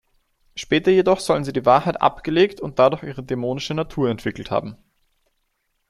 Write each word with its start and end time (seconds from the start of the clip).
Später 0.55 0.89
jedoch 0.89 1.19
sollen 1.19 1.43
sie 1.43 1.53
die 1.53 1.63
Wahrheit 1.63 2.01
abgelegt 2.01 2.59
und 2.59 2.79
dadurch 2.79 3.03
ihre 3.03 3.21
dämonische 3.21 3.75
Natur 3.75 4.09
entwickelt 4.09 4.49
haben. 4.49 4.75